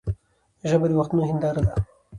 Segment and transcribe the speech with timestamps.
[0.69, 1.73] ژبه د وختونو هنداره ده.